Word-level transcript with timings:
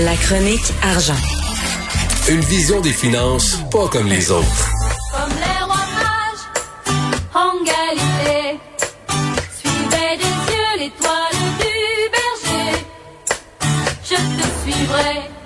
La 0.00 0.14
chronique 0.16 0.72
argent. 0.82 1.16
Une 2.28 2.40
vision 2.40 2.80
des 2.80 2.92
finances 2.92 3.58
pas 3.70 3.88
comme 3.88 4.06
les 4.06 4.30
autres. 4.30 4.68
Comme 5.10 5.34
les 5.36 5.64
rois 5.64 5.86
mages 5.96 6.46
en 7.34 7.64
Galilée, 7.64 8.60
suivez 9.58 10.16
des 10.18 10.52
yeux 10.52 10.78
l'étoile 10.78 11.38
du 11.58 11.74
berger. 12.12 12.84
Je 14.04 14.16
te 14.16 14.46
suivrai 14.62 15.37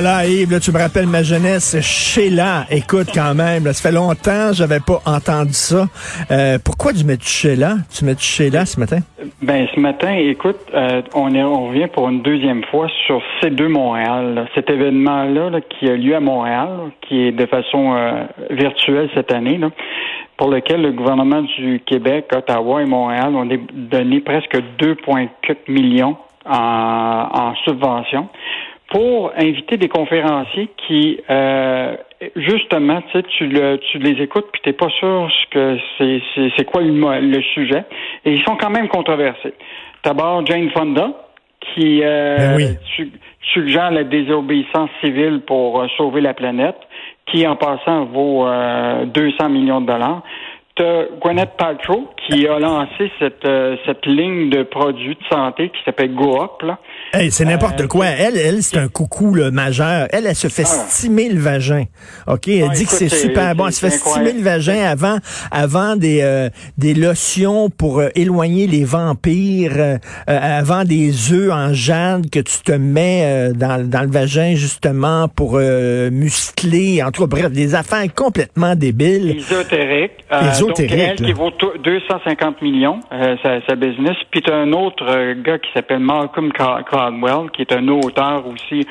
là 0.00 0.26
Yves, 0.26 0.60
tu 0.60 0.72
me 0.72 0.78
rappelles 0.78 1.06
ma 1.06 1.22
jeunesse. 1.22 1.80
Sheila, 1.80 2.64
écoute 2.70 3.08
quand 3.14 3.34
même, 3.34 3.64
ça 3.64 3.88
fait 3.88 3.94
longtemps 3.94 4.52
j'avais 4.52 4.80
pas 4.80 5.00
entendu 5.06 5.52
ça. 5.52 5.86
Euh, 6.30 6.58
pourquoi 6.64 6.92
tu 6.92 7.04
mets 7.04 7.18
Sheila? 7.20 7.76
Tu 7.96 8.04
mets 8.04 8.16
Sheila 8.18 8.66
ce 8.66 8.80
matin? 8.80 8.98
Ben 9.42 9.66
ce 9.74 9.80
matin, 9.80 10.12
écoute, 10.12 10.58
euh, 10.74 11.02
on, 11.14 11.34
est, 11.34 11.42
revient 11.42 11.88
pour 11.88 12.08
une 12.08 12.22
deuxième 12.22 12.64
fois 12.64 12.88
sur 13.06 13.22
C2 13.40 13.68
Montréal. 13.68 14.48
Cet 14.54 14.70
événement-là 14.70 15.50
là, 15.50 15.60
qui 15.60 15.88
a 15.88 15.96
lieu 15.96 16.14
à 16.14 16.20
Montréal, 16.20 16.90
qui 17.02 17.26
est 17.26 17.32
de 17.32 17.46
façon 17.46 17.94
euh, 17.94 18.24
virtuelle 18.50 19.08
cette 19.14 19.32
année, 19.32 19.60
pour 20.36 20.48
lequel 20.50 20.82
le 20.82 20.92
gouvernement 20.92 21.42
du 21.58 21.80
Québec, 21.86 22.26
Ottawa 22.34 22.82
et 22.82 22.86
Montréal 22.86 23.34
ont 23.34 23.48
donné 23.72 24.20
presque 24.20 24.56
2,4 24.78 25.28
millions 25.68 26.16
en, 26.44 27.28
en 27.32 27.54
subventions 27.64 28.28
pour 28.90 29.32
inviter 29.36 29.76
des 29.76 29.88
conférenciers 29.88 30.68
qui, 30.86 31.18
euh, 31.28 31.96
justement, 32.36 33.02
tu 33.02 33.18
sais, 33.18 33.22
tu, 33.36 33.46
le, 33.48 33.78
tu 33.90 33.98
les 33.98 34.22
écoutes 34.22 34.46
puis 34.52 34.60
t'es 34.62 34.72
pas 34.72 34.88
sûr 34.90 35.28
ce 35.30 35.50
que 35.50 35.78
c'est, 35.98 36.22
c'est, 36.34 36.52
c'est 36.56 36.64
quoi 36.64 36.82
le, 36.82 37.20
le 37.20 37.42
sujet, 37.42 37.84
et 38.24 38.32
ils 38.32 38.42
sont 38.44 38.56
quand 38.56 38.70
même 38.70 38.88
controversés. 38.88 39.54
D'abord, 40.04 40.46
Jane 40.46 40.70
Fonda, 40.70 41.12
qui 41.60 42.00
euh, 42.04 42.36
Ben 42.36 42.56
oui. 42.56 42.66
su- 42.94 43.12
suggère 43.52 43.90
la 43.90 44.04
désobéissance 44.04 44.90
civile 45.02 45.40
pour 45.46 45.80
euh, 45.80 45.88
sauver 45.96 46.20
la 46.20 46.32
planète, 46.34 46.76
qui, 47.26 47.44
en 47.46 47.56
passant, 47.56 48.04
vaut 48.04 48.46
euh, 48.46 49.04
200 49.06 49.48
millions 49.48 49.80
de 49.80 49.86
dollars. 49.86 50.22
T'as 50.76 51.06
Gwyneth 51.20 51.56
Paltrow 51.56 52.08
qui 52.26 52.46
a 52.46 52.58
lancé 52.60 53.10
cette, 53.18 53.44
euh, 53.46 53.76
cette 53.86 54.04
ligne 54.06 54.50
de 54.50 54.62
produits 54.62 55.14
de 55.16 55.24
santé 55.34 55.70
qui 55.70 55.82
s'appelle 55.84 56.14
GoUp, 56.14 56.62
là. 56.62 56.78
Hey, 57.12 57.30
c'est 57.30 57.44
n'importe 57.46 57.80
Euh, 57.80 57.86
quoi. 57.86 58.06
Elle, 58.06 58.36
elle, 58.36 58.62
c'est 58.62 58.76
un 58.78 58.88
coucou 58.88 59.34
là, 59.34 59.50
majeur. 59.50 60.06
Elle, 60.10 60.26
elle 60.26 60.34
se 60.34 60.48
fait 60.48 60.64
Ah. 60.66 60.84
stimer 60.88 61.28
le 61.30 61.40
vagin. 61.40 61.84
OK? 62.26 62.48
Elle 62.48 62.64
Ah, 62.68 62.74
dit 62.74 62.80
que 62.84 62.88
écoute, 62.88 62.98
c'est 62.98 63.08
c'est- 63.08 63.16
super 63.28 63.54
bon. 63.54 63.68
Elle 63.68 63.72
se 63.72 63.80
fait 63.86 63.90
stimer 63.96 64.32
le 64.32 64.42
vagin 64.42 64.84
avant, 64.84 65.16
avant 65.50 65.96
des, 65.96 66.20
euh, 66.22 66.50
des 66.76 66.92
lotions 66.94 67.70
pour 67.70 68.00
euh, 68.00 68.08
éloigner 68.16 68.66
les 68.66 68.84
vampires, 68.84 69.72
euh, 69.76 69.96
avant 70.26 70.84
des 70.84 71.32
œufs 71.32 71.50
en 71.52 71.72
jade 71.72 72.28
que 72.28 72.40
tu 72.40 72.58
te 72.64 72.72
mets 72.72 73.22
euh, 73.24 73.52
dans, 73.54 73.88
dans 73.88 74.02
le 74.02 74.10
vagin 74.10 74.54
justement 74.54 75.28
pour 75.28 75.52
euh, 75.58 76.10
muscler. 76.10 77.02
En 77.02 77.12
tout 77.12 77.22
cas, 77.22 77.28
bref, 77.28 77.52
des 77.52 77.74
affaires 77.74 78.12
complètement 78.14 78.74
débiles. 78.74 79.36
Ésotérique. 79.38 80.12
Euh, 80.32 80.50
Ésotérique, 80.50 80.90
Donc, 80.90 81.00
elle 81.00 81.20
là. 81.22 81.26
qui 81.28 81.32
vaut 81.32 81.50
to- 81.52 81.78
250 81.82 82.60
millions, 82.60 82.98
euh, 83.12 83.36
sa, 83.42 83.64
sa 83.64 83.74
business. 83.76 84.16
Puis 84.30 84.42
t'as 84.44 84.56
un 84.56 84.72
autre 84.72 85.06
gars 85.42 85.58
qui 85.58 85.68
s'appelle 85.72 86.00
Malcolm 86.00 86.50
Ca- 86.56 86.80
Qui 87.52 87.62
est 87.62 87.72
un 87.72 87.88
auteur 87.88 88.44
aussi 88.46 88.86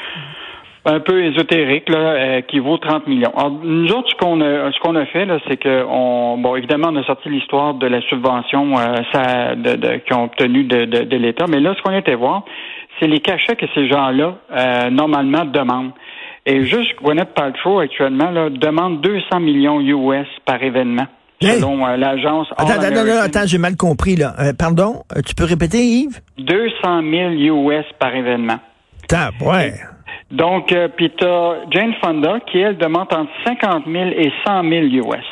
un 0.85 0.99
peu 0.99 1.23
ésotérique, 1.23 1.89
euh, 1.89 2.41
qui 2.41 2.59
vaut 2.59 2.77
30 2.77 3.07
millions. 3.07 3.31
Alors, 3.35 3.51
nous 3.63 3.91
autres, 3.91 4.09
ce 4.11 4.15
qu'on 4.15 4.39
a, 4.39 4.71
ce 4.71 4.79
qu'on 4.79 4.95
a 4.95 5.05
fait, 5.07 5.27
c'est 5.47 5.57
que, 5.57 5.83
on, 5.83 6.37
bon, 6.37 6.55
évidemment, 6.55 6.89
on 6.91 6.95
a 6.95 7.03
sorti 7.03 7.29
l'histoire 7.29 7.73
de 7.73 7.87
la 7.87 8.01
subvention 8.01 8.77
euh, 8.77 9.55
de, 9.55 9.97
qu'ils 9.97 10.15
ont 10.15 10.25
obtenue 10.25 10.63
de, 10.63 11.17
l'État. 11.17 11.45
Mais 11.49 11.59
là, 11.59 11.73
ce 11.75 11.81
qu'on 11.81 11.95
était 11.95 12.13
voir, 12.13 12.43
c'est 12.99 13.07
les 13.07 13.19
cachets 13.19 13.55
que 13.55 13.65
ces 13.73 13.87
gens-là, 13.87 14.35
euh, 14.51 14.89
normalement, 14.91 15.43
demandent. 15.45 15.91
Et 16.45 16.65
juste 16.65 16.95
Gwyneth 17.01 17.33
Paltrow, 17.33 17.79
actuellement, 17.79 18.31
demande 18.51 19.01
200 19.01 19.39
millions 19.39 19.81
US 19.81 20.27
par 20.45 20.61
événement. 20.61 21.07
Selon 21.53 21.85
euh, 21.87 21.97
l'agence 21.97 22.47
Attends, 22.57 22.81
attends, 22.81 23.21
attends, 23.23 23.45
j'ai 23.45 23.57
mal 23.57 23.75
compris 23.75 24.15
là. 24.15 24.33
Euh, 24.39 24.53
pardon, 24.57 25.03
Euh, 25.15 25.21
tu 25.25 25.35
peux 25.35 25.45
répéter, 25.45 25.79
Yves? 25.83 26.19
200 26.37 27.01
000 27.37 27.69
US 27.69 27.85
par 27.99 28.13
événement. 28.15 28.59
Tab, 29.07 29.33
ouais. 29.41 29.73
Donc, 30.31 30.71
euh, 30.71 30.87
puis 30.95 31.11
t'as 31.17 31.55
Jane 31.71 31.93
Fonda 32.03 32.39
qui, 32.51 32.59
elle, 32.59 32.77
demande 32.77 33.07
entre 33.13 33.31
50 33.45 33.83
000 33.85 34.05
et 34.09 34.31
100 34.45 34.63
000 34.63 34.73
US. 34.85 35.25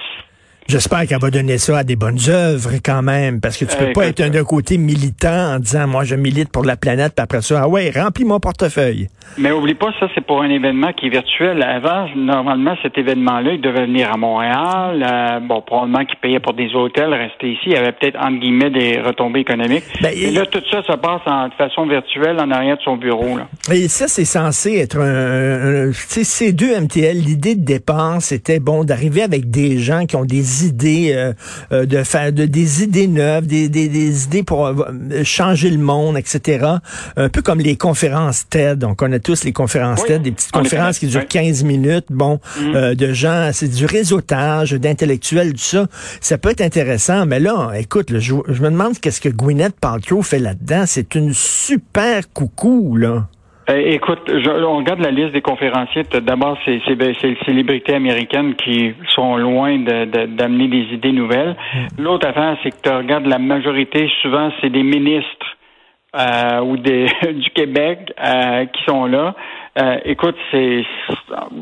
J'espère 0.68 1.06
qu'elle 1.08 1.20
va 1.20 1.30
donner 1.30 1.58
ça 1.58 1.80
à 1.80 1.84
des 1.84 1.96
bonnes 1.96 2.20
œuvres 2.30 2.72
quand 2.84 3.02
même, 3.02 3.40
parce 3.42 3.58
que 3.58 3.66
tu 3.66 3.76
peux 3.78 3.86
Euh, 3.90 3.94
pas 3.94 4.08
être 4.08 4.22
d'un 4.30 4.44
côté 4.44 4.78
militant 4.78 5.56
en 5.56 5.60
disant 5.60 5.88
moi 5.88 6.04
je 6.04 6.16
milite 6.16 6.50
pour 6.52 6.64
la 6.64 6.78
planète, 6.78 7.14
puis 7.16 7.24
après 7.24 7.42
ça, 7.42 7.62
ah 7.64 7.68
ouais, 7.68 7.92
remplis 7.96 8.26
mon 8.26 8.40
portefeuille. 8.40 9.08
Mais 9.38 9.52
oublie 9.52 9.74
pas, 9.74 9.88
ça, 10.00 10.08
c'est 10.14 10.24
pour 10.26 10.42
un 10.42 10.50
événement 10.50 10.94
qui 10.94 11.08
est 11.08 11.10
virtuel. 11.10 11.62
Avant, 11.64 12.08
normalement, 12.16 12.76
cet 12.84 12.98
événement-là, 12.98 13.54
il 13.54 13.62
devait 13.62 13.86
venir 13.86 14.12
à 14.14 14.18
Montréal. 14.18 15.04
euh, 15.04 15.40
bon, 15.40 15.62
probablement 15.62 16.06
qu'il 16.06 16.18
payait 16.20 16.40
pour 16.40 16.54
des 16.54 16.74
hôtels, 16.76 17.14
rester 17.14 17.52
ici. 17.52 17.62
Il 17.68 17.72
y 17.72 17.76
avait 17.76 17.92
peut-être, 17.94 18.18
entre 18.20 18.40
guillemets, 18.40 18.70
des 18.70 19.00
retombées 19.02 19.40
économiques. 19.40 19.84
Ben, 20.02 20.12
Et 20.16 20.32
là, 20.32 20.46
tout 20.46 20.62
ça 20.70 20.82
se 20.84 20.96
passe 20.98 21.22
en, 21.26 21.48
de 21.48 21.54
façon 21.54 21.88
virtuelle 21.88 22.38
en 22.40 22.52
arrière 22.52 22.78
de 22.78 22.82
son 22.84 22.96
bureau. 22.98 23.38
Là. 23.38 23.48
Et 23.74 23.88
ça, 23.88 24.08
c'est 24.08 24.26
censé 24.26 24.78
être 24.78 25.00
un, 25.00 25.88
un- 25.88 25.92
tu 25.92 25.96
sais, 25.96 26.24
ces 26.24 26.54
deux 26.54 26.74
MTL, 26.80 27.18
l'idée 27.18 27.56
de 27.56 27.64
départ, 27.66 28.22
c'était 28.22 28.60
bon 28.60 28.84
d'arriver 28.84 29.24
avec 29.24 29.50
des 29.50 29.80
gens 29.80 30.06
qui 30.06 30.16
ont 30.16 30.26
des 30.26 30.53
idées, 30.62 31.12
euh, 31.14 31.34
euh, 31.72 31.86
de 31.86 32.04
faire 32.04 32.32
de, 32.32 32.46
des 32.46 32.84
idées 32.84 33.08
neuves, 33.08 33.48
des, 33.48 33.70
des, 33.70 33.88
des 33.88 34.26
idées 34.26 34.44
pour 34.44 34.68
euh, 34.68 34.74
changer 35.24 35.70
le 35.70 35.78
monde, 35.78 36.18
etc. 36.18 36.66
Un 37.18 37.30
peu 37.30 37.42
comme 37.42 37.60
les 37.60 37.76
conférences 37.76 38.48
TED. 38.50 38.84
On 38.84 38.96
connaît 38.96 39.20
tous 39.20 39.44
les 39.44 39.54
conférences 39.54 40.02
Oui, 40.02 40.08
TED, 40.08 40.22
des 40.22 40.32
petites 40.32 40.52
conférences 40.52 41.00
qui 41.00 41.08
durent 41.08 41.22
oui. 41.22 41.28
15 41.28 41.64
minutes, 41.64 42.06
bon, 42.10 42.40
euh, 42.76 42.96
de 42.96 43.14
gens, 43.14 43.50
c'est 43.54 43.68
du 43.68 43.86
réseautage, 43.86 44.72
d'intellectuels, 44.74 45.54
tout 45.54 45.60
ça. 45.60 45.88
Ça 46.22 46.38
peut 46.38 46.50
être 46.50 46.62
intéressant, 46.62 47.26
mais 47.26 47.40
là, 47.40 47.72
écoute, 47.78 48.10
là, 48.10 48.20
je, 48.20 48.34
je 48.48 48.62
me 48.62 48.70
demande 48.70 49.00
qu'est-ce 49.00 49.22
que 49.22 49.30
Gwyneth 49.30 49.76
Paltrow 49.80 50.22
fait 50.22 50.40
là-dedans. 50.40 50.84
C'est 50.86 51.16
une 51.16 51.34
super 51.34 52.32
coucou, 52.34 52.96
là. 52.98 53.28
Euh, 53.70 53.78
écoute, 53.86 54.20
je- 54.28 54.64
on 54.66 54.78
regarde 54.78 55.00
la 55.00 55.12
liste 55.12 55.32
des 55.32 55.42
conférenciers. 55.42 56.04
D'abord, 56.22 56.58
c'est 56.66 56.82
c'est- 56.86 56.96
ben, 56.96 57.14
c'est 57.22 57.30
les 57.30 57.38
célébrités 57.46 57.96
américaines 57.96 58.56
qui 58.56 58.94
sont 59.16 59.38
loin 59.38 59.78
de- 59.78 60.06
de- 60.06 60.26
d'amener 60.26 60.68
des 60.68 60.84
idées 60.94 61.14
nouvelles. 61.14 61.56
L'autre 61.98 62.28
affaire, 62.28 62.58
c'est 62.62 62.72
que 62.72 62.82
tu 62.84 62.90
regardes 62.90 63.26
la 63.26 63.40
majorité, 63.40 64.10
souvent, 64.22 64.50
c'est 64.62 64.70
des 64.70 64.84
ministres 64.84 65.48
euh, 66.16 66.60
ou 66.60 66.78
des, 66.78 67.08
du 67.34 67.50
Québec 67.56 68.14
euh, 68.24 68.66
qui 68.66 68.84
sont 68.86 69.06
là. 69.06 69.34
Euh, 69.82 69.98
écoute, 70.06 70.36
c'est. 70.52 70.84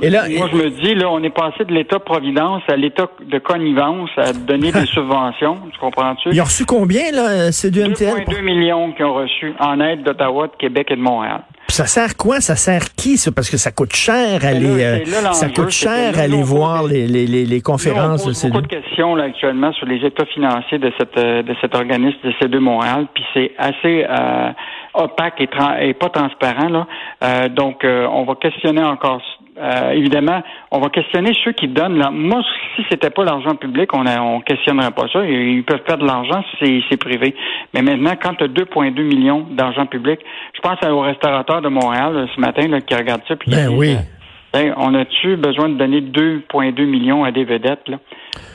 Et 0.01 0.09
là, 0.09 0.23
moi, 0.37 0.49
je 0.51 0.57
me 0.57 0.69
dis, 0.83 0.93
là, 0.95 1.09
on 1.09 1.23
est 1.23 1.29
passé 1.29 1.63
de 1.63 1.71
l'État-providence 1.73 2.61
à 2.67 2.75
l'État 2.75 3.07
de 3.21 3.37
connivence 3.37 4.09
à 4.17 4.33
donner 4.33 4.73
des 4.73 4.85
subventions. 4.87 5.57
Tu 5.71 5.79
comprends-tu? 5.79 6.29
Ils 6.33 6.41
ont 6.41 6.45
reçu 6.45 6.65
combien, 6.65 7.11
là, 7.13 7.53
ces 7.53 7.71
deux 7.71 7.83
MTL? 7.87 8.25
2,2 8.25 8.41
millions 8.41 8.91
qui 8.91 9.03
ont 9.05 9.13
reçu 9.13 9.53
en 9.59 9.79
aide 9.79 10.03
d'Ottawa, 10.03 10.47
de 10.47 10.55
Québec 10.57 10.87
et 10.91 10.95
de 10.97 11.01
Montréal. 11.01 11.43
Ça 11.71 11.85
sert 11.85 12.17
quoi? 12.17 12.41
Ça 12.41 12.55
sert 12.55 12.93
qui, 12.95 13.17
ça? 13.17 13.31
Parce 13.31 13.49
que 13.49 13.57
ça 13.57 13.71
coûte 13.71 13.95
cher 13.95 14.43
aller, 14.43 14.77
là, 14.77 15.29
euh, 15.29 15.31
ça 15.31 15.47
coûte 15.49 15.69
cher 15.69 16.19
aller 16.19 16.43
voir 16.43 16.83
les, 16.83 17.07
les, 17.07 17.25
les, 17.25 17.45
les 17.45 17.61
conférences 17.61 18.21
de 18.21 18.27
pose 18.27 18.37
ces 18.37 18.49
beaucoup 18.49 18.61
de 18.61 18.67
questions 18.67 19.15
là, 19.15 19.23
actuellement 19.23 19.71
sur 19.73 19.85
les 19.85 20.05
états 20.05 20.25
financiers 20.25 20.79
de 20.79 20.91
cette 20.97 21.17
euh, 21.17 21.43
de 21.43 21.55
cet 21.61 21.73
organisme 21.75 22.17
de 22.23 22.31
C2 22.33 22.59
Montréal, 22.59 23.07
puis 23.13 23.23
c'est 23.33 23.51
assez 23.57 24.05
euh, 24.07 24.51
opaque 24.93 25.39
et, 25.39 25.49
et 25.87 25.93
pas 25.93 26.09
transparent 26.09 26.69
là. 26.69 26.87
Euh, 27.23 27.49
donc 27.49 27.83
euh, 27.83 28.05
on 28.11 28.23
va 28.25 28.35
questionner 28.35 28.83
encore. 28.83 29.21
Euh, 29.61 29.91
évidemment, 29.91 30.41
on 30.71 30.79
va 30.79 30.89
questionner 30.89 31.31
ceux 31.43 31.51
qui 31.51 31.67
donnent. 31.67 31.97
Là. 31.97 32.09
Moi, 32.11 32.41
si 32.75 32.83
c'était 32.89 33.09
pas 33.09 33.23
l'argent 33.23 33.55
public, 33.55 33.93
on 33.93 34.05
on 34.07 34.41
questionnerait 34.41 34.91
pas 34.91 35.07
ça. 35.13 35.23
Ils 35.25 35.63
peuvent 35.63 35.83
perdre 35.83 36.03
de 36.03 36.07
l'argent 36.07 36.43
si 36.51 36.65
c'est- 36.65 36.81
c'est 36.89 36.97
privé. 36.97 37.35
Mais 37.73 37.81
maintenant, 37.81 38.13
quand 38.21 38.33
tu 38.35 38.43
as 38.45 38.47
2,2 38.47 39.03
millions 39.03 39.45
d'argent 39.51 39.85
public, 39.85 40.19
je 40.53 40.59
pense 40.61 40.77
au 40.89 41.01
restaurateur 41.01 41.61
de 41.61 41.69
Montréal 41.69 42.13
là, 42.13 42.25
ce 42.35 42.39
matin 42.41 42.67
là, 42.67 42.81
qui 42.81 42.95
regarde 42.95 43.21
ça. 43.27 43.35
Puis 43.35 43.51
Ben 43.51 43.69
oui. 43.69 43.95
Ben, 44.53 44.73
on 44.77 44.93
a-tu 44.95 45.37
besoin 45.37 45.69
de 45.69 45.77
donner 45.77 46.01
2,2 46.01 46.85
millions 46.85 47.23
à 47.23 47.31
des 47.31 47.45
vedettes, 47.45 47.87
là? 47.87 47.97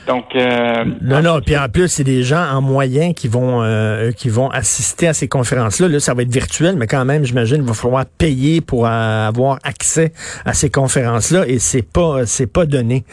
Donc, 0.07 0.25
euh, 0.35 0.85
Non, 1.01 1.21
non, 1.21 1.39
puis 1.45 1.57
en 1.57 1.67
plus, 1.69 1.87
c'est 1.89 2.03
des 2.03 2.23
gens 2.23 2.43
en 2.51 2.61
moyen 2.61 3.13
qui 3.13 3.27
vont 3.27 3.61
euh, 3.63 4.11
qui 4.11 4.29
vont 4.29 4.49
assister 4.49 5.07
à 5.07 5.13
ces 5.13 5.27
conférences-là. 5.27 5.87
Là, 5.87 5.99
ça 5.99 6.13
va 6.13 6.21
être 6.21 6.31
virtuel, 6.33 6.75
mais 6.77 6.87
quand 6.87 7.03
même, 7.03 7.25
j'imagine, 7.25 7.57
il 7.57 7.63
va 7.67 7.73
falloir 7.73 8.05
payer 8.05 8.61
pour 8.61 8.85
euh, 8.85 8.89
avoir 9.27 9.59
accès 9.63 10.13
à 10.45 10.53
ces 10.53 10.69
conférences-là, 10.69 11.45
et 11.47 11.59
c'est 11.59 11.81
pas 11.81 12.25
c'est 12.25 12.51
pas 12.51 12.65
donné. 12.65 13.03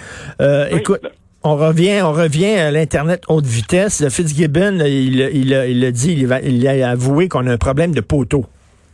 Euh, 0.40 0.66
Oui. 0.72 0.78
Écoute. 0.78 1.00
On 1.46 1.56
revient, 1.56 2.00
on 2.02 2.12
revient 2.12 2.54
à 2.54 2.70
l'Internet 2.70 3.24
haute 3.28 3.44
vitesse. 3.44 4.00
Le 4.00 4.08
Fitzgibbon, 4.08 4.78
il, 4.86 5.20
il, 5.20 5.52
il 5.68 5.84
a 5.84 5.90
dit, 5.90 6.14
il, 6.14 6.26
va- 6.26 6.40
il 6.40 6.66
a 6.66 6.88
avoué 6.88 7.28
qu'on 7.28 7.46
a 7.46 7.52
un 7.52 7.58
problème 7.58 7.92
de 7.94 8.00
poteau. 8.00 8.46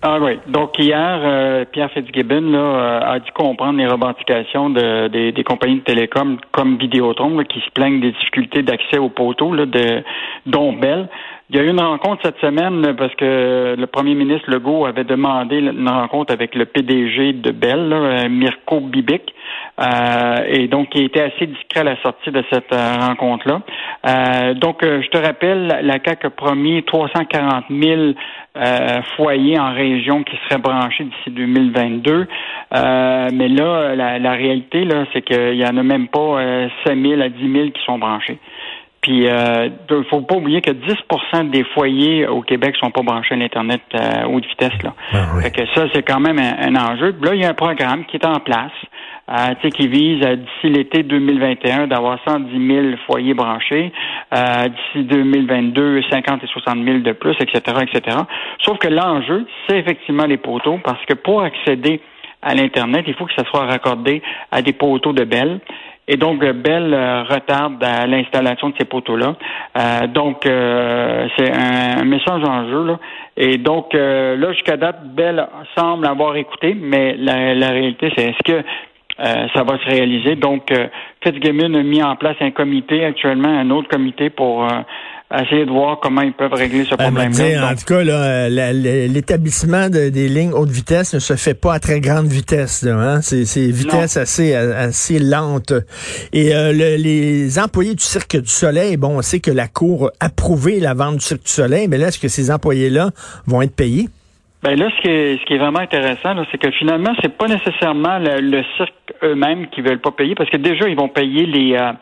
Ah 0.03 0.19
oui. 0.19 0.39
Donc 0.47 0.79
hier, 0.79 1.21
euh, 1.23 1.67
Pierre 1.71 1.91
Fitzgibbon 1.91 2.41
là, 2.53 2.59
euh, 2.59 3.01
a 3.17 3.19
dû 3.19 3.31
comprendre 3.33 3.79
les 3.79 3.87
revendications 3.87 4.71
de, 4.71 5.09
des, 5.09 5.31
des 5.31 5.45
compagnies 5.45 5.81
de 5.81 5.85
télécom 5.85 6.39
comme 6.53 6.79
Vidéotron 6.79 7.37
là, 7.37 7.45
qui 7.45 7.61
se 7.61 7.71
plaignent 7.75 8.01
des 8.01 8.13
difficultés 8.13 8.63
d'accès 8.63 8.97
aux 8.97 9.11
poteaux 9.11 9.53
là, 9.53 9.67
de 9.67 10.03
dont 10.47 10.73
Bell. 10.73 11.07
Il 11.53 11.57
y 11.57 11.59
a 11.59 11.65
eu 11.65 11.71
une 11.71 11.81
rencontre 11.81 12.23
cette 12.23 12.39
semaine 12.39 12.95
parce 12.97 13.13
que 13.17 13.75
le 13.77 13.87
premier 13.89 14.15
ministre 14.15 14.49
Legault 14.49 14.87
avait 14.87 15.03
demandé 15.03 15.59
une 15.59 15.89
rencontre 15.89 16.33
avec 16.33 16.55
le 16.55 16.65
PDG 16.65 17.33
de 17.33 17.51
Bell, 17.51 17.89
là, 17.89 17.97
euh, 17.97 18.29
Mirko 18.29 18.79
Bibic, 18.79 19.35
euh, 19.81 20.45
et 20.47 20.69
donc 20.69 20.91
il 20.95 21.07
était 21.07 21.23
assez 21.23 21.49
discret 21.49 21.81
à 21.81 21.85
la 21.85 21.97
sortie 22.03 22.31
de 22.31 22.45
cette 22.53 22.73
euh, 22.73 22.97
rencontre-là. 23.01 23.63
Euh, 24.07 24.55
donc, 24.55 24.79
je 24.83 25.09
te 25.09 25.19
rappelle, 25.19 25.81
la 25.83 25.99
CAQ 26.05 26.29
a 26.29 26.31
promis 26.31 26.85
340 26.85 27.65
000 27.69 28.13
foyers 29.17 29.59
en 29.59 29.73
région 29.75 30.23
qui 30.23 30.37
seraient 30.45 30.61
branchés 30.61 31.05
d'ici 31.05 31.31
2022. 31.31 32.29
mais 32.73 33.49
là, 33.49 33.97
la, 33.97 34.21
la 34.21 34.33
réalité, 34.33 34.85
là, 34.85 35.05
c'est 35.13 35.23
qu'il 35.23 35.57
y 35.57 35.65
en 35.65 35.77
a 35.77 35.83
même 35.83 36.07
pas 36.07 36.69
5 36.87 36.97
000 36.97 37.21
à 37.21 37.29
10 37.29 37.53
000 37.53 37.71
qui 37.71 37.83
sont 37.85 37.99
branchés. 37.99 38.39
Puis, 39.01 39.23
il 39.23 39.29
euh, 39.29 39.69
ne 39.91 40.03
faut 40.05 40.21
pas 40.21 40.37
oublier 40.37 40.61
que 40.61 40.71
10% 40.71 41.49
des 41.51 41.65
foyers 41.65 42.27
au 42.27 42.43
Québec 42.43 42.77
sont 42.77 42.91
pas 42.91 43.03
branchés 43.03 43.35
à 43.35 43.39
l'Internet 43.39 43.81
à 43.95 44.29
haute 44.29 44.45
vitesse. 44.47 44.83
Là. 44.83 44.95
Ah 45.13 45.41
fait 45.43 45.51
que 45.51 45.63
ça, 45.75 45.87
c'est 45.95 46.03
quand 46.03 46.21
même 46.21 46.39
un, 46.39 46.77
enjeu. 46.77 47.15
Puis 47.15 47.29
là, 47.29 47.35
il 47.35 47.41
y 47.41 47.45
a 47.45 47.49
un 47.49 47.55
programme 47.55 48.05
qui 48.05 48.17
est 48.19 48.27
en 48.27 48.41
place, 48.41 48.73
euh, 49.31 49.71
qui 49.71 49.89
vise 49.89 50.23
euh, 50.23 50.37
d'ici 50.37 50.69
l'été 50.69 51.03
2021 51.03 51.87
d'avoir 51.87 52.19
110 52.27 52.67
000 52.67 52.87
foyers 53.07 53.33
branchés, 53.33 53.91
euh, 54.35 54.69
d'ici 54.69 55.05
2022, 55.07 56.03
50 56.11 56.45
et 56.45 56.47
60 56.47 56.85
000 56.85 56.99
de 56.99 57.13
plus, 57.13 57.37
etc., 57.41 57.61
etc. 57.81 58.19
Sauf 58.63 58.77
que 58.79 58.89
l'enjeu, 58.89 59.47
c'est 59.67 59.79
effectivement 59.79 60.27
les 60.27 60.37
poteaux, 60.37 60.79
parce 60.85 61.03
que 61.07 61.15
pour 61.15 61.43
accéder 61.43 62.03
à 62.43 62.55
l'Internet, 62.55 63.05
il 63.07 63.15
faut 63.15 63.27
que 63.27 63.35
ça 63.35 63.45
soit 63.45 63.67
raccordé 63.67 64.23
à 64.51 64.63
des 64.63 64.73
poteaux 64.73 65.13
de 65.13 65.25
Bell. 65.25 65.61
Et 66.13 66.17
donc, 66.17 66.41
Bell 66.45 66.93
euh, 66.93 67.23
retarde 67.23 67.81
l'installation 67.81 68.71
de 68.71 68.75
ces 68.77 68.85
poteaux-là. 68.85 69.37
Euh, 69.79 70.07
donc, 70.09 70.45
euh, 70.45 71.29
c'est 71.39 71.53
un, 71.53 72.03
message 72.03 72.43
en 72.43 72.69
jeu. 72.69 72.85
Là. 72.85 72.99
Et 73.37 73.59
donc, 73.59 73.95
là, 73.95 74.53
jusqu'à 74.53 74.77
date, 74.77 75.05
Bell 75.15 75.47
semble 75.79 76.07
avoir 76.07 76.35
écouté, 76.35 76.75
mais 76.75 77.15
la, 77.17 77.55
la 77.55 77.69
réalité, 77.69 78.13
c'est 78.17 78.25
est-ce 78.25 78.43
que 78.43 78.65
ça 79.19 79.63
va 79.63 79.79
se 79.79 79.89
réaliser? 79.89 80.35
Donc, 80.35 80.73
Fitzgibbon 81.23 81.75
a 81.75 81.83
mis 81.83 82.03
en 82.03 82.17
place 82.17 82.37
un 82.41 82.51
comité 82.51 83.05
actuellement, 83.05 83.49
un 83.49 83.71
autre 83.71 83.89
comité 83.89 84.31
pour 84.31 84.67
essayer 85.39 85.65
de 85.65 85.71
voir 85.71 86.01
comment 86.01 86.23
ils 86.23 86.33
peuvent 86.33 86.53
régler 86.53 86.85
ce 86.85 86.97
ben, 86.97 87.05
problème-là. 87.05 87.71
En 87.71 87.75
tout 87.75 87.85
cas, 87.87 88.03
l'établissement 88.49 89.89
des 89.89 90.29
lignes 90.29 90.53
haute 90.53 90.71
vitesse 90.71 91.15
ne 91.15 91.21
se 91.21 91.35
fait 91.35 91.55
pas 91.55 91.75
à 91.75 91.79
très 91.79 92.01
grande 92.01 92.27
vitesse. 92.27 92.85
Hein? 92.87 93.21
C'est 93.23 93.71
vitesse 93.71 94.17
assez, 94.17 94.55
assez 94.55 95.19
lente. 95.19 95.73
Et 96.33 96.55
euh, 96.55 96.73
les 96.73 97.59
employés 97.59 97.95
du 97.95 98.03
Cirque 98.03 98.37
du 98.37 98.49
Soleil, 98.51 98.97
bon, 98.97 99.19
on 99.19 99.23
sait 99.23 99.41
que 99.41 99.51
la 99.51 99.69
Cour 99.69 100.11
a 100.21 100.27
approuvé 100.27 100.81
la 100.81 100.95
vente 100.95 101.17
du 101.17 101.25
Cirque 101.25 101.45
du 101.45 101.51
Soleil, 101.51 101.89
mais 101.89 101.99
là, 101.99 102.09
est-ce 102.09 102.19
que 102.19 102.29
ces 102.29 102.51
employés-là 102.51 103.11
vont 103.47 103.63
être 103.63 103.75
payés? 103.75 104.09
Ben 104.63 104.79
là, 104.79 104.91
ce 104.95 105.01
qui 105.01 105.09
est, 105.09 105.39
ce 105.41 105.45
qui 105.47 105.55
est 105.55 105.59
vraiment 105.59 105.79
intéressant, 105.79 106.35
c'est 106.51 106.59
que 106.59 106.71
finalement, 106.73 107.15
c'est 107.23 107.35
pas 107.35 107.47
nécessairement 107.47 108.19
le, 108.19 108.63
cirque 108.77 108.93
eux-mêmes 109.23 109.69
qui 109.69 109.81
veulent 109.81 110.01
pas 110.01 110.11
payer, 110.11 110.35
parce 110.35 110.51
que 110.51 110.59
déjà, 110.59 110.87
ils 110.87 110.97
vont 110.97 111.09
payer 111.09 111.47
les 111.47 111.77
euh, 111.77 111.93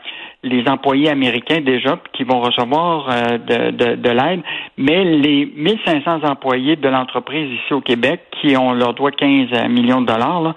les 0.45 0.69
employés 0.69 1.11
américains 1.11 1.61
déjà 1.61 1.99
qui 2.13 2.23
vont 2.23 2.41
recevoir 2.41 3.09
euh, 3.11 3.39
de, 3.39 3.71
de, 3.73 3.95
de 3.97 4.11
l'aide, 4.11 4.41
mais 4.77 5.05
les 5.05 5.47
1500 5.47 6.23
employés 6.23 6.77
de 6.77 6.89
l'entreprise 6.89 7.51
ici 7.53 7.73
au 7.73 7.81
Québec 7.81 8.21
qui 8.41 8.57
ont 8.57 8.73
leur 8.73 8.95
droit 8.95 9.11
15 9.11 9.69
millions 9.69 10.01
de 10.01 10.07
dollars, 10.07 10.41
là, 10.43 10.55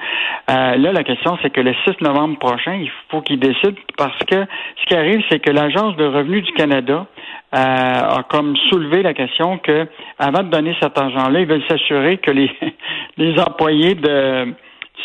euh, 0.51 0.75
là 0.77 0.91
la 0.91 1.03
question 1.03 1.35
c'est 1.41 1.49
que 1.49 1.61
le 1.61 1.73
6 1.87 2.01
novembre 2.01 2.37
prochain, 2.37 2.75
il 2.75 2.91
faut 3.09 3.21
qu'ils 3.21 3.39
décident 3.39 3.73
parce 3.97 4.19
que 4.25 4.45
ce 4.81 4.85
qui 4.85 4.93
arrive, 4.93 5.23
c'est 5.29 5.39
que 5.39 5.49
l'Agence 5.49 5.95
de 5.95 6.05
revenus 6.05 6.43
du 6.43 6.51
Canada 6.53 7.07
euh, 7.55 7.57
a 7.57 8.23
comme 8.29 8.55
soulevé 8.69 9.01
la 9.01 9.15
question 9.15 9.57
que 9.57 9.87
avant 10.19 10.43
de 10.43 10.49
donner 10.49 10.75
cet 10.79 10.95
argent-là, 10.95 11.39
ils 11.39 11.47
veulent 11.47 11.67
s'assurer 11.67 12.17
que 12.17 12.29
les, 12.29 12.51
les 13.17 13.39
employés 13.39 13.95
de 13.95 14.53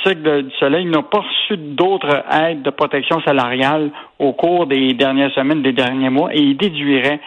Cirque 0.02 0.22
du 0.22 0.50
Soleil 0.58 0.86
n'ont 0.86 1.02
pas 1.02 1.20
reçu 1.20 1.56
d'autres 1.56 2.24
aides 2.32 2.62
de 2.62 2.70
protection 2.70 3.20
salariale 3.22 3.90
au 4.18 4.32
cours 4.32 4.66
des 4.66 4.94
dernières 4.94 5.32
semaines, 5.32 5.62
des 5.62 5.72
derniers 5.72 6.10
mois, 6.10 6.34
et 6.34 6.40
ils 6.40 6.56
déduiraient 6.56 7.20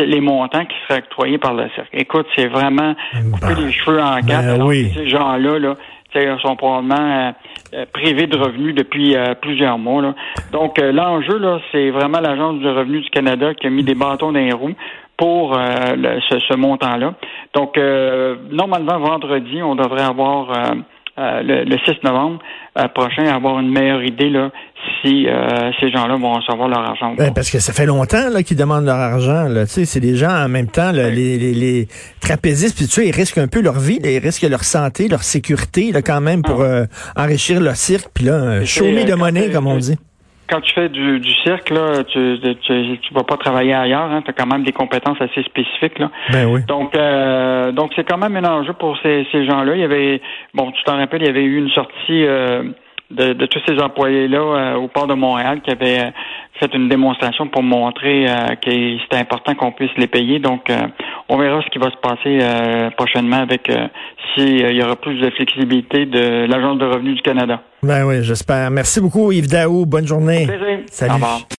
les 0.00 0.20
montants 0.20 0.64
qui 0.64 0.76
seraient 0.88 1.00
octroyés 1.00 1.38
par 1.38 1.54
le 1.54 1.68
cirque. 1.74 1.90
Écoute, 1.92 2.26
c'est 2.34 2.48
vraiment 2.48 2.94
couper 3.32 3.54
les 3.54 3.72
cheveux 3.72 4.00
en 4.00 4.20
quatre. 4.20 4.58
Ben 4.58 4.62
oui. 4.62 4.90
Ces 4.94 5.08
gens-là, 5.08 5.58
là, 5.58 5.74
sont 6.42 6.56
probablement 6.56 6.94
euh, 6.94 7.32
euh, 7.74 7.86
privés 7.92 8.26
de 8.26 8.36
revenus 8.36 8.74
depuis 8.74 9.16
euh, 9.16 9.34
plusieurs 9.34 9.78
mois. 9.78 10.02
Là. 10.02 10.14
Donc, 10.52 10.78
l'enjeu, 10.78 11.38
là, 11.38 11.60
c'est 11.72 11.90
vraiment 11.90 12.20
l'Agence 12.20 12.58
du 12.58 12.68
revenu 12.68 13.00
du 13.00 13.10
Canada 13.10 13.54
qui 13.54 13.66
a 13.66 13.70
mis 13.70 13.82
des 13.82 13.94
bâtons 13.94 14.32
dans 14.32 14.38
les 14.38 14.52
roues 14.52 14.74
pour 15.16 15.54
ce, 15.54 16.38
ce 16.40 16.56
montant-là. 16.56 17.14
Donc, 17.54 17.78
normalement, 18.50 18.98
vendredi, 18.98 19.62
on 19.62 19.76
devrait 19.76 20.02
avoir 20.02 20.74
euh, 21.16 21.42
le, 21.42 21.76
6 21.78 22.02
novembre 22.02 22.40
euh, 22.76 22.88
prochain 22.88 23.26
avoir 23.26 23.60
une 23.60 23.70
meilleure 23.70 24.02
idée 24.02 24.30
là, 24.30 24.50
si 25.00 25.28
euh, 25.28 25.70
ces 25.78 25.90
gens-là 25.90 26.16
vont 26.16 26.32
recevoir 26.32 26.68
leur 26.68 26.80
argent. 26.80 27.14
Ben, 27.16 27.32
parce 27.32 27.50
que 27.50 27.60
ça 27.60 27.72
fait 27.72 27.86
longtemps 27.86 28.30
là, 28.30 28.42
qu'ils 28.42 28.56
demandent 28.56 28.84
leur 28.84 28.98
argent. 28.98 29.44
Là. 29.44 29.64
C'est 29.66 30.00
des 30.00 30.16
gens 30.16 30.32
en 30.32 30.48
même 30.48 30.66
temps, 30.66 30.90
les, 30.90 31.10
les, 31.12 31.38
les, 31.38 31.88
trapézistes, 32.20 32.76
puis 32.76 32.86
tu 32.86 32.92
sais, 32.92 33.06
ils 33.06 33.14
risquent 33.14 33.38
un 33.38 33.46
peu 33.46 33.60
leur 33.60 33.78
vie, 33.78 34.00
ils 34.02 34.18
risquent 34.18 34.48
leur 34.48 34.64
santé, 34.64 35.06
leur 35.08 35.22
sécurité 35.22 35.92
là, 35.92 36.02
quand 36.02 36.20
même 36.20 36.42
pour 36.42 36.62
ah. 36.62 36.86
enrichir 37.16 37.60
leur 37.60 37.76
cirque, 37.76 38.08
puis 38.12 38.24
là, 38.24 38.64
chômer 38.64 39.04
de 39.04 39.14
monnaie, 39.14 39.50
comme 39.50 39.66
on 39.66 39.76
dit 39.76 39.96
quand 40.48 40.60
tu 40.60 40.72
fais 40.74 40.88
du, 40.88 41.20
du 41.20 41.32
cirque, 41.42 41.70
là, 41.70 42.04
tu, 42.04 42.38
tu, 42.40 42.98
tu, 42.98 43.14
vas 43.14 43.24
pas 43.24 43.36
travailler 43.36 43.74
ailleurs. 43.74 44.10
Hein, 44.10 44.22
tu 44.24 44.30
as 44.30 44.32
quand 44.32 44.46
même 44.46 44.64
des 44.64 44.72
compétences 44.72 45.20
assez 45.20 45.42
spécifiques. 45.42 45.98
Là. 45.98 46.10
Ben 46.32 46.46
oui. 46.46 46.60
Donc, 46.66 46.94
euh, 46.94 47.72
donc 47.72 47.92
c'est 47.96 48.04
quand 48.04 48.18
même 48.18 48.36
un 48.36 48.44
enjeu 48.44 48.72
pour 48.74 48.98
ces, 49.02 49.26
ces 49.32 49.46
gens-là. 49.46 49.74
Il 49.74 49.80
y 49.80 49.84
avait, 49.84 50.20
bon, 50.52 50.70
tu 50.72 50.82
t'en 50.84 50.96
rappelles, 50.96 51.22
il 51.22 51.26
y 51.26 51.30
avait 51.30 51.44
eu 51.44 51.58
une 51.58 51.70
sortie 51.70 52.24
euh, 52.26 52.64
de, 53.10 53.32
de, 53.32 53.46
tous 53.46 53.60
ces 53.66 53.80
employés-là 53.80 54.38
euh, 54.38 54.74
au 54.76 54.88
port 54.88 55.06
de 55.06 55.14
Montréal 55.14 55.60
qui 55.62 55.70
avaient 55.70 56.12
fait 56.60 56.72
une 56.74 56.88
démonstration 56.88 57.48
pour 57.48 57.62
montrer 57.62 58.26
que 58.62 58.70
c'était 59.02 59.16
important 59.16 59.54
qu'on 59.54 59.72
puisse 59.72 59.90
les 59.96 60.06
payer. 60.06 60.38
Donc, 60.38 60.70
on 61.28 61.38
verra 61.38 61.62
ce 61.62 61.70
qui 61.70 61.78
va 61.78 61.90
se 61.90 61.96
passer 61.96 62.90
prochainement 62.96 63.40
avec 63.42 63.70
s'il 64.34 64.74
y 64.74 64.82
aura 64.82 64.96
plus 64.96 65.20
de 65.20 65.30
flexibilité 65.30 66.06
de 66.06 66.46
l'Agence 66.46 66.78
de 66.78 66.86
revenus 66.86 67.16
du 67.16 67.22
Canada. 67.22 67.62
Ben 67.82 68.04
oui, 68.04 68.22
j'espère. 68.22 68.70
Merci 68.70 69.00
beaucoup, 69.00 69.32
Yves 69.32 69.48
Daou. 69.48 69.86
Bonne 69.86 70.06
journée. 70.06 70.46
Salut. 70.90 71.22